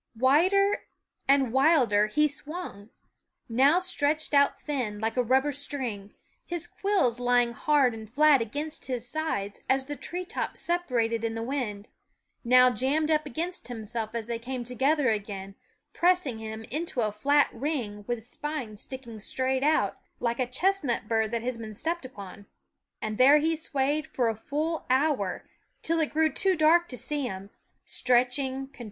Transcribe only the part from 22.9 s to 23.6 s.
And there he